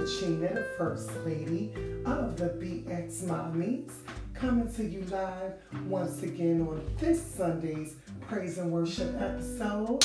[0.00, 1.74] Kachina, the First Lady
[2.06, 3.92] of the BX Mommies,
[4.32, 5.52] coming to you live
[5.86, 10.02] once again on this Sunday's Praise and Worship episode.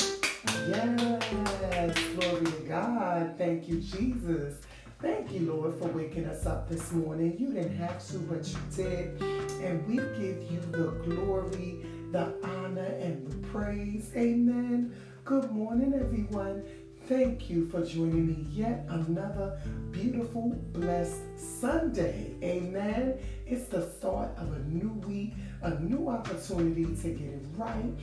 [0.68, 3.36] Yes, glory to God.
[3.38, 4.58] Thank you, Jesus.
[5.02, 7.38] Thank you, Lord, for waking us up this morning.
[7.40, 9.22] You didn't have to, but you did.
[9.64, 14.12] And we give you the glory, the honor, and the praise.
[14.14, 14.94] Amen.
[15.24, 16.66] Good morning, everyone.
[17.08, 19.60] Thank you for joining me yet another
[19.92, 22.32] beautiful, blessed Sunday.
[22.42, 23.20] Amen.
[23.46, 27.94] It's the start of a new week, a new opportunity to get it right.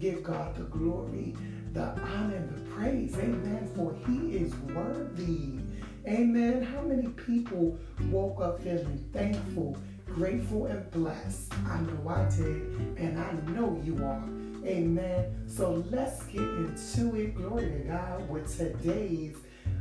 [0.00, 1.36] Give God the glory,
[1.72, 3.16] the honor, and the praise.
[3.18, 3.70] Amen.
[3.76, 5.60] For He is worthy.
[6.08, 6.60] Amen.
[6.60, 7.78] How many people
[8.10, 11.52] woke up feeling thankful, grateful, and blessed?
[11.68, 14.47] I know I did, and I know you are.
[14.68, 15.48] Amen.
[15.48, 17.34] So let's get into it.
[17.34, 19.34] Glory to God with today's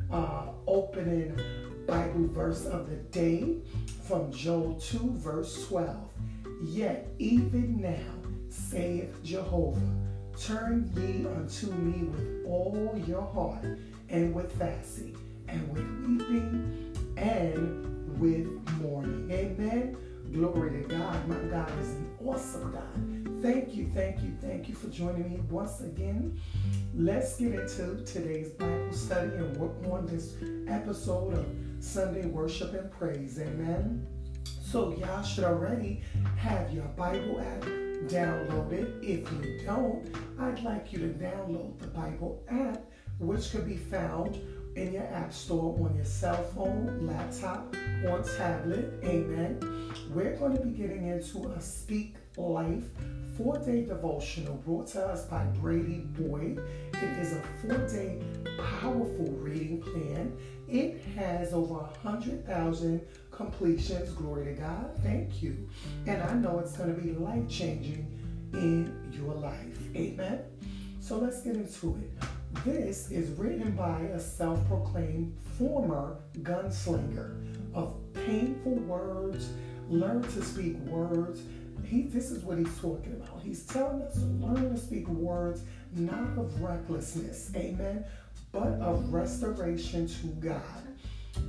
[0.09, 1.38] uh, opening
[1.85, 3.58] Bible verse of the day
[4.08, 5.97] from Joel 2, verse 12.
[6.63, 9.81] Yet even now, saith Jehovah,
[10.39, 13.77] turn ye unto me with all your heart,
[14.08, 15.17] and with fasting,
[15.49, 18.47] and with weeping, and with
[18.80, 19.30] mourning.
[19.31, 19.97] Amen.
[20.31, 21.27] Glory to God.
[21.27, 23.27] My God is an awesome God.
[23.41, 26.39] Thank you, thank you, thank you for joining me once again.
[26.95, 30.33] Let's get into today's Bible study and work on this
[30.67, 31.45] episode of
[31.80, 33.39] Sunday Worship and Praise.
[33.39, 34.08] Amen.
[34.59, 36.02] So, y'all should already
[36.38, 37.61] have your Bible app
[38.08, 39.03] downloaded.
[39.03, 40.03] If you don't,
[40.39, 44.35] I'd like you to download the Bible app, which could be found
[44.75, 47.75] in your app store on your cell phone, laptop,
[48.08, 48.93] or tablet.
[49.03, 49.59] Amen.
[50.09, 52.83] We're going to be getting into a Speak Life
[53.38, 56.59] four day devotional brought to us by Brady Boyd.
[56.93, 58.21] It is a four day
[58.80, 60.37] powerful reading plan.
[60.67, 64.11] It has over 100,000 completions.
[64.11, 64.92] Glory to God.
[65.03, 65.70] Thank you.
[66.05, 68.08] And I know it's going to be life changing
[68.53, 69.80] in your life.
[69.95, 70.39] Amen.
[70.99, 72.65] So let's get into it.
[72.65, 77.36] This is written by a self proclaimed former gunslinger
[77.73, 79.49] of painful words,
[79.89, 81.42] learn to speak words.
[81.83, 83.42] He, this is what he's talking about.
[83.43, 85.64] He's telling us to learn to speak words
[85.95, 88.05] not of recklessness, amen,
[88.52, 90.61] but of restoration to God,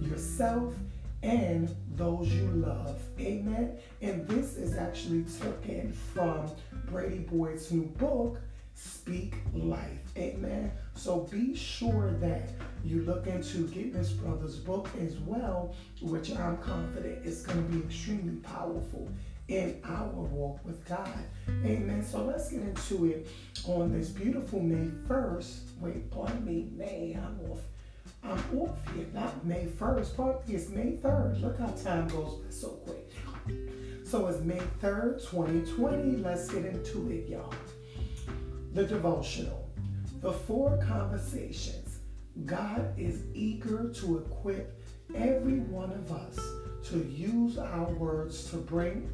[0.00, 0.74] yourself,
[1.22, 3.76] and those you love, amen.
[4.00, 6.48] And this is actually taken from
[6.86, 8.40] Brady Boyd's new book,
[8.74, 9.98] Speak Life.
[10.16, 10.70] Amen.
[10.94, 12.50] So be sure that
[12.84, 17.76] you look into getting this brother's book as well, which I'm confident is going to
[17.76, 19.08] be extremely powerful
[19.48, 21.24] in our walk with God.
[21.48, 22.04] Amen.
[22.04, 23.26] So let's get into it
[23.66, 25.78] on this beautiful May 1st.
[25.80, 27.60] Wait, pardon me, May, I'm off.
[28.22, 30.16] I'm off here, not May 1st.
[30.16, 31.40] Pardon me, it's May 3rd.
[31.40, 33.10] Look how time goes by so quick.
[34.04, 36.18] So it's May 3rd, 2020.
[36.18, 37.54] Let's get into it, y'all.
[38.74, 39.68] The devotional.
[40.20, 42.00] The four conversations.
[42.44, 44.80] God is eager to equip
[45.14, 46.38] every one of us
[46.90, 49.10] to use our words to bring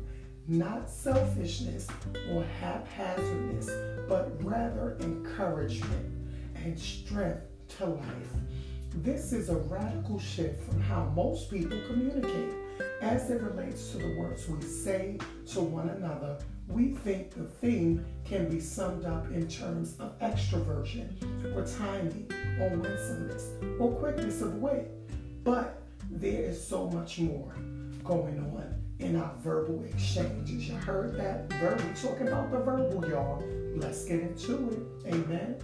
[0.47, 1.89] not selfishness
[2.33, 3.71] or haphazardness,
[4.09, 6.13] but rather encouragement
[6.57, 7.47] and strength
[7.79, 8.29] to life.
[8.97, 12.55] This is a radical shift from how most people communicate
[13.01, 15.19] as it relates to the words we say
[15.49, 16.39] to one another.
[16.69, 21.11] We think the thing can be summed up in terms of extroversion
[21.55, 22.31] or timing
[22.61, 23.51] or winsomeness
[23.81, 24.91] or quickness of wit.
[25.43, 27.55] But there is so much more
[28.05, 30.69] going on in our verbal exchanges.
[30.69, 33.43] You heard that verbal, talking about the verbal, y'all.
[33.77, 35.15] Let's get into it.
[35.15, 35.57] Amen.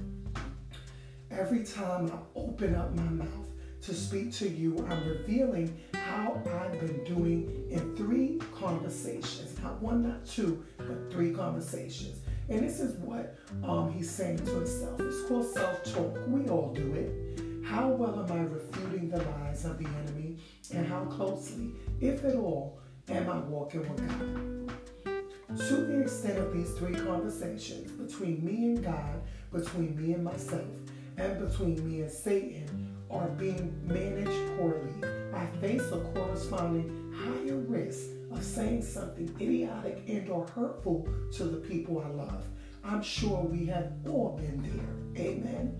[1.31, 3.47] Every time I open up my mouth
[3.83, 9.59] to speak to you, I'm revealing how I've been doing in three conversations.
[9.63, 12.19] Not one, not two, but three conversations.
[12.49, 15.01] And this is what um, he's saying to himself.
[15.01, 16.19] It's called self talk.
[16.27, 17.41] We all do it.
[17.65, 20.39] How well am I refuting the lies of the enemy?
[20.75, 22.80] And how closely, if at all,
[23.11, 25.59] am I walking with God?
[25.69, 29.23] To the extent of these three conversations between me and God,
[29.53, 30.69] between me and myself,
[31.17, 34.95] and between me and Satan are being managed poorly,
[35.35, 41.59] I face a corresponding higher risk of saying something idiotic and or hurtful to the
[41.59, 42.45] people I love.
[42.85, 45.25] I'm sure we have all been there.
[45.27, 45.79] Amen.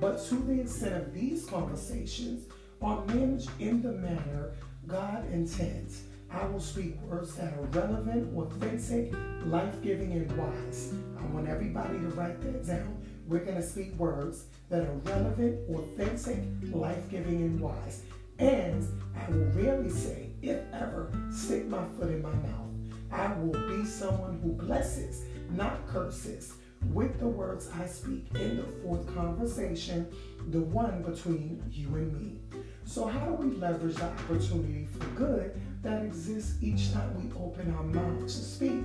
[0.00, 2.48] But to the extent of these conversations
[2.82, 4.52] are managed in the manner
[4.86, 6.02] God intends,
[6.34, 9.14] I will speak words that are relevant, authentic,
[9.46, 10.92] life giving, and wise.
[11.18, 13.04] I want everybody to write that down.
[13.28, 16.40] We're going to speak words that are relevant, authentic,
[16.72, 18.02] life giving, and wise.
[18.40, 18.84] And
[19.16, 22.64] I will rarely say, if ever, stick my foot in my mouth.
[23.12, 26.54] I will be someone who blesses, not curses,
[26.92, 30.08] with the words I speak in the fourth conversation,
[30.50, 32.38] the one between you and me.
[32.84, 37.74] So, how do we leverage the opportunity for good that exists each time we open
[37.74, 38.84] our mouths to speak?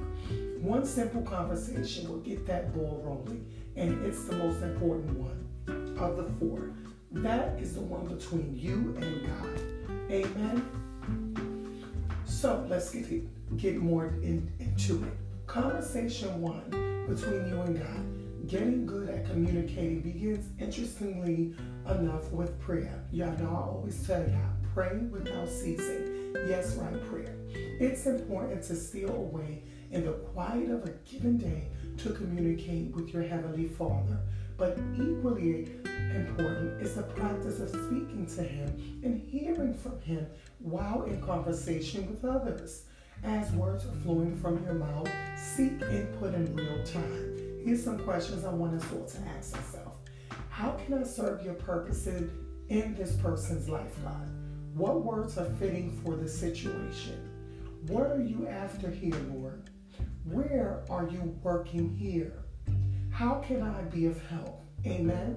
[0.62, 6.18] One simple conversation will get that ball rolling, and it's the most important one of
[6.18, 6.72] the four.
[7.12, 9.62] That is the one between you and God.
[10.12, 10.80] Amen.
[12.25, 15.13] So let's get it, get more in, into it.
[15.45, 18.48] Conversation one between you and God.
[18.48, 21.56] Getting good at communicating begins, interestingly
[21.88, 23.04] enough, with prayer.
[23.12, 26.36] Y'all know I always tell y'all, pray without ceasing.
[26.48, 27.36] Yes, right, prayer.
[27.80, 33.14] It's important to steal away in the quiet of a given day to communicate with
[33.14, 34.20] your Heavenly Father.
[34.58, 35.72] But equally
[36.16, 40.28] important is the practice of speaking to Him and hearing from Him
[40.60, 42.84] while in conversation with others.
[43.24, 47.62] As words are flowing from your mouth, seek input in real time.
[47.63, 49.98] Here's some questions I want us all to ask ourselves.
[50.50, 52.31] How can I serve your purposes
[52.69, 54.30] in this person's life, God?
[54.74, 57.30] What words are fitting for the situation?
[57.88, 59.69] What are you after here, Lord?
[60.24, 62.45] Where are you working here?
[63.10, 64.63] How can I be of help?
[64.86, 65.36] Amen.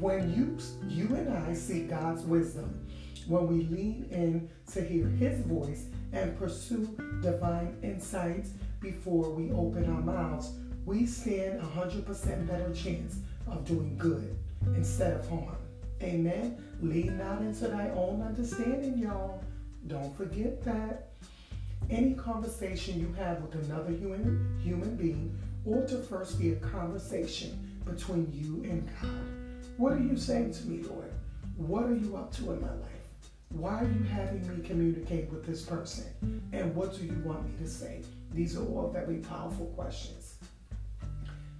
[0.00, 0.58] When you
[0.88, 2.83] you and I seek God's wisdom,
[3.26, 8.50] when we lean in to hear his voice and pursue divine insights
[8.80, 10.52] before we open our mouths,
[10.84, 13.16] we stand a 100% better chance
[13.46, 14.36] of doing good
[14.74, 15.56] instead of harm.
[16.02, 16.62] Amen.
[16.82, 19.42] Lean not into thy own understanding, y'all.
[19.86, 21.10] Don't forget that.
[21.90, 27.58] Any conversation you have with another human human being ought to first be a conversation
[27.84, 29.10] between you and God.
[29.76, 31.10] What are you saying to me, Lord?
[31.56, 32.93] What are you up to in my life?
[33.54, 36.42] Why are you having me communicate with this person?
[36.52, 38.02] And what do you want me to say?
[38.32, 40.34] These are all very powerful questions.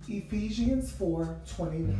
[0.09, 1.97] Ephesians 4 29.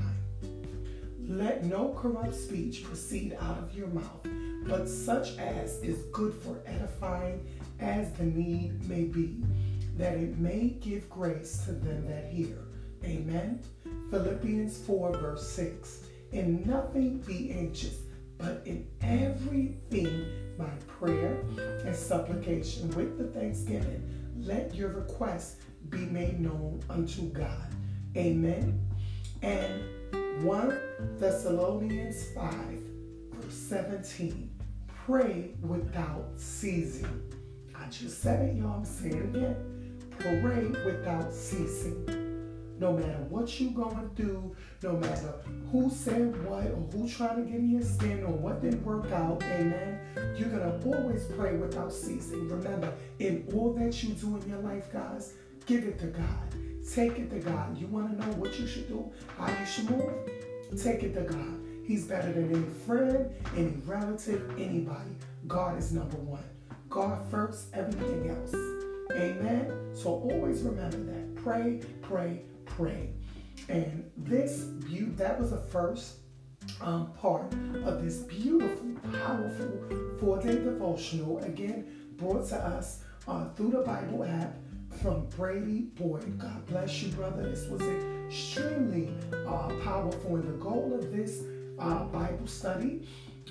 [1.27, 4.27] Let no corrupt speech proceed out of your mouth,
[4.67, 7.47] but such as is good for edifying
[7.79, 9.45] as the need may be,
[9.97, 12.59] that it may give grace to them that hear.
[13.05, 13.63] Amen.
[14.11, 16.01] Philippians 4, verse 6.
[16.33, 17.95] In nothing be anxious,
[18.45, 20.27] but in everything
[20.59, 21.41] by prayer
[21.85, 24.03] and supplication with the thanksgiving,
[24.37, 27.75] let your requests be made known unto God.
[28.17, 28.87] Amen.
[29.43, 30.79] And 1
[31.19, 32.53] Thessalonians 5,
[33.33, 34.51] verse 17.
[35.07, 37.33] Pray without ceasing.
[37.75, 38.75] I just said it, y'all.
[38.77, 40.01] I'm saying it again.
[40.19, 42.24] Pray without ceasing.
[42.79, 45.35] No matter what you're going through, no matter
[45.71, 49.11] who said what or who trying to get in your skin or what didn't work
[49.13, 50.01] out, amen.
[50.37, 52.49] You're gonna always pray without ceasing.
[52.49, 55.35] Remember, in all that you do in your life, guys,
[55.67, 56.55] give it to God.
[56.93, 57.79] Take it to God.
[57.79, 60.13] You want to know what you should do, how you should move?
[60.83, 61.61] Take it to God.
[61.87, 65.17] He's better than any friend, any relative, anybody.
[65.47, 66.45] God is number one.
[66.89, 68.55] God first, everything else.
[69.13, 69.91] Amen.
[69.95, 71.37] So always remember that.
[71.37, 73.11] Pray, pray, pray.
[73.69, 76.17] And this beauty, that was the first
[76.81, 77.53] um, part
[77.85, 81.39] of this beautiful, powerful four-day devotional.
[81.39, 84.57] Again, brought to us uh, through the Bible app
[85.03, 86.39] from Brady Boyd.
[86.39, 87.49] God bless you, brother.
[87.51, 87.83] This was
[88.27, 90.37] extremely uh, powerful.
[90.37, 91.43] And the goal of this
[91.79, 93.07] uh, Bible study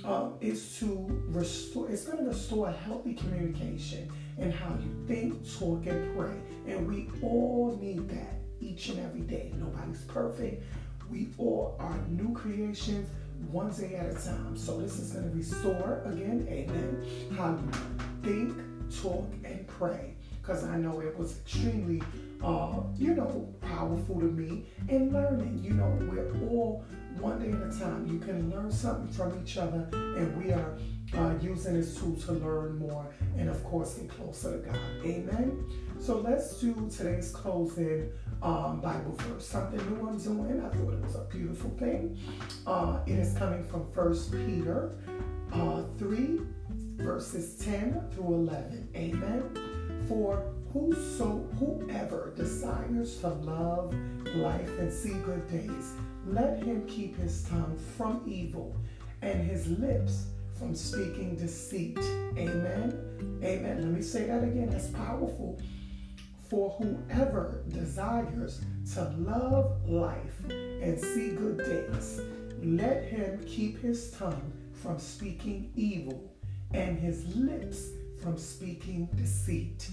[0.05, 5.85] uh, is to restore, it's going to restore healthy communication in how you think, talk,
[5.85, 6.35] and pray.
[6.67, 9.51] And we all need that each and every day.
[9.57, 10.63] Nobody's perfect.
[11.09, 13.09] We all are new creations
[13.51, 14.55] one day at a time.
[14.57, 17.05] So this is going to restore again, amen,
[17.37, 17.71] how you
[18.23, 18.57] think,
[19.01, 20.15] talk, and pray.
[20.41, 22.01] Because I know it was extremely,
[22.43, 24.65] uh, you know, powerful to me.
[24.89, 26.83] And learning, you know, we're all
[27.19, 28.07] one day at a time.
[28.11, 30.77] You can learn something from each other, and we are
[31.17, 33.05] uh, using this tool to learn more
[33.37, 34.79] and, of course, get closer to God.
[35.05, 35.65] Amen.
[35.99, 39.47] So let's do today's closing um, Bible verse.
[39.47, 40.59] Something new I'm doing.
[40.59, 42.19] I thought it was a beautiful thing.
[42.67, 44.95] Uh, it is coming from First Peter
[45.53, 46.41] uh, 3,
[46.97, 48.89] verses 10 through 11.
[48.95, 50.05] Amen.
[50.07, 50.43] For
[50.73, 53.95] whoso, whoever desires to love
[54.35, 55.93] life and see good days,
[56.27, 58.75] let him keep his tongue from evil
[59.21, 60.25] and his lips
[60.57, 61.97] from speaking deceit.
[62.37, 63.39] Amen.
[63.43, 63.81] Amen.
[63.81, 64.69] Let me say that again.
[64.69, 65.59] That's powerful.
[66.49, 68.61] For whoever desires
[68.93, 72.21] to love life and see good days,
[72.61, 76.29] let him keep his tongue from speaking evil,
[76.73, 77.87] and his lips
[78.21, 79.89] from speaking deceit.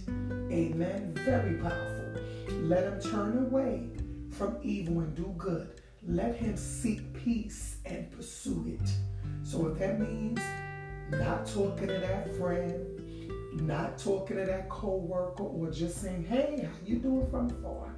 [0.51, 1.13] Amen.
[1.15, 2.23] Very powerful.
[2.63, 3.89] Let him turn away
[4.31, 5.81] from evil and do good.
[6.07, 8.91] Let him seek peace and pursue it.
[9.43, 10.41] So if that means
[11.11, 12.87] not talking to that friend,
[13.63, 17.95] not talking to that co-worker, or just saying, hey, how you doing from afar?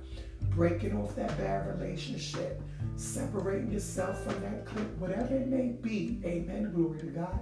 [0.51, 2.61] Breaking off that bad relationship,
[2.97, 6.21] separating yourself from that clique, whatever it may be.
[6.25, 6.73] Amen.
[6.75, 7.39] Glory to God.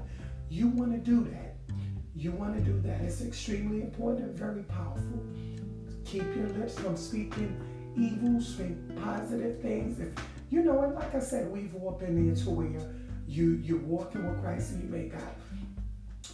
[0.48, 1.56] You want to do that.
[2.14, 3.00] You want to do that.
[3.02, 5.24] It's extremely important and very powerful.
[6.04, 7.56] Keep your lips from speaking
[7.96, 10.00] evil, speak positive things.
[10.00, 10.12] If
[10.50, 12.66] you know, and like I said, we've all been into where
[13.30, 15.22] you you're walking with Christ and you may got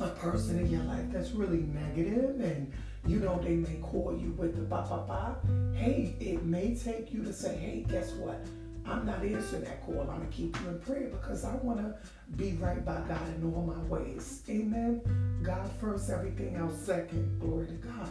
[0.00, 2.72] a person in your life that's really negative and
[3.06, 5.36] you know they may call you with the ba ba ba.
[5.74, 8.40] Hey, it may take you to say, hey, guess what?
[8.88, 10.00] I'm not answering that call.
[10.00, 11.94] I'm gonna keep you in prayer because I want to
[12.36, 14.42] be right by God in all my ways.
[14.48, 15.02] Amen.
[15.42, 17.38] God first, everything else second.
[17.40, 18.08] Glory to God.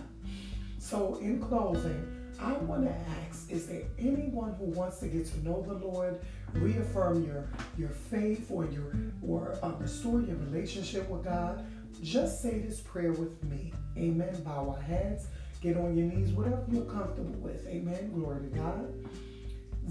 [0.79, 2.05] So, in closing,
[2.39, 2.93] I want to
[3.25, 6.19] ask: Is there anyone who wants to get to know the Lord,
[6.55, 7.47] reaffirm your
[7.77, 11.65] your faith, or your or uh, restore your relationship with God?
[12.01, 13.73] Just say this prayer with me.
[13.97, 14.41] Amen.
[14.43, 15.27] Bow our heads,
[15.61, 17.65] get on your knees, whatever you're comfortable with.
[17.67, 18.11] Amen.
[18.13, 18.93] Glory to God.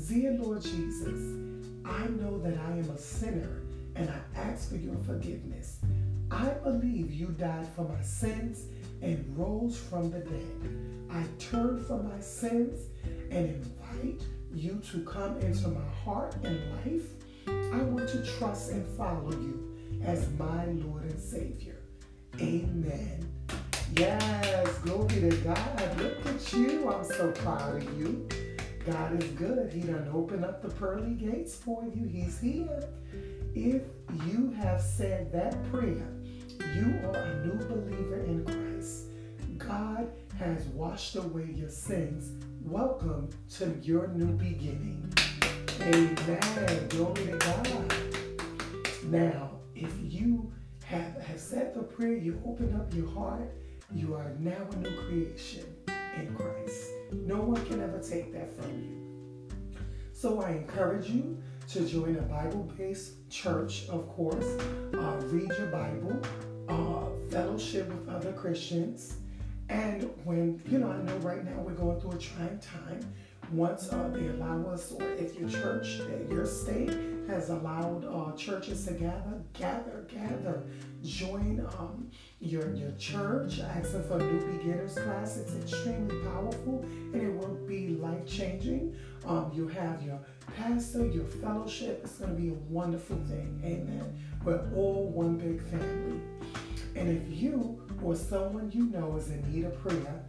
[0.08, 1.36] Dear Lord Jesus,
[1.84, 3.62] I know that I am a sinner
[3.94, 5.78] and I ask for your forgiveness.
[6.30, 8.64] I believe you died for my sins
[9.02, 11.08] and rose from the dead.
[11.10, 12.88] I turn from my sins
[13.30, 14.22] and invite
[14.54, 17.08] you to come into my heart and life.
[17.46, 21.80] I want to trust and follow you as my Lord and Savior.
[22.40, 23.28] Amen.
[23.96, 25.98] Yes, glory to God.
[25.98, 26.88] Look at you.
[26.90, 28.28] I'm so proud of you.
[28.86, 29.72] God is good.
[29.72, 32.06] He done opened up the pearly gates for you.
[32.06, 32.88] He's here.
[33.54, 33.82] If
[34.26, 36.08] you have said that prayer,
[36.74, 39.06] you are a new believer in Christ.
[39.58, 42.43] God has washed away your sins.
[42.64, 45.12] Welcome to your new beginning.
[45.82, 46.88] Amen.
[46.88, 47.94] Glory to God.
[49.04, 50.50] Now, if you
[50.84, 53.52] have, have said the prayer, you open up your heart,
[53.92, 55.66] you are now a new creation
[56.16, 56.88] in Christ.
[57.12, 59.78] No one can ever take that from you.
[60.14, 61.36] So I encourage you
[61.68, 64.46] to join a Bible based church, of course.
[64.94, 66.18] Uh, read your Bible,
[66.70, 69.18] uh, fellowship with other Christians.
[69.74, 73.12] And when, you know, I know right now we're going through a trying time.
[73.50, 76.00] Once uh, they allow us, or if your church,
[76.30, 80.62] your state has allowed uh, churches to gather, gather, gather,
[81.02, 85.38] join um, your, your church, asking for new beginners class.
[85.38, 88.94] It's extremely powerful and it will be life changing.
[89.26, 90.20] Um, you have your
[90.56, 92.02] pastor, your fellowship.
[92.04, 93.60] It's going to be a wonderful thing.
[93.64, 94.22] Amen.
[94.44, 96.20] We're all one big family.
[96.96, 100.22] And if you or someone you know is in need of prayer,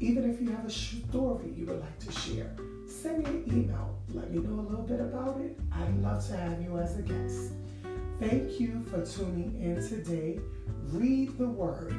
[0.00, 2.56] Even if you have a story you would like to share,
[2.88, 3.98] send me an email.
[4.14, 5.60] Let me know a little bit about it.
[5.70, 7.52] I'd love to have you as a guest.
[8.18, 10.40] Thank you for tuning in today.
[10.86, 11.94] Read the word,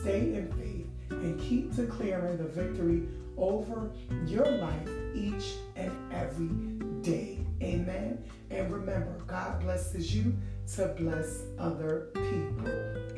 [0.00, 3.90] stay in faith, and keep declaring the victory over
[4.24, 6.46] your life each and every
[7.02, 7.44] day.
[7.60, 8.22] Amen.
[8.50, 10.36] And remember, God blesses you
[10.74, 12.68] to bless other people.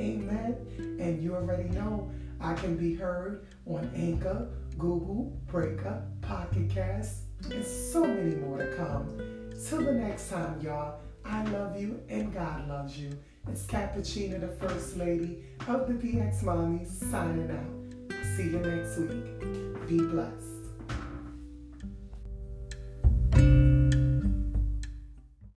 [0.00, 0.96] Amen.
[0.98, 2.10] And you already know
[2.44, 8.70] I can be heard on Anchor, Google, Breaker, Pocket Cast, and so many more to
[8.76, 9.50] come.
[9.66, 13.18] Till the next time, y'all, I love you and God loves you.
[13.48, 18.14] It's Cappuccino, the First Lady of the BX Mommies, signing out.
[18.36, 19.88] See you next week.
[19.88, 20.43] Be blessed.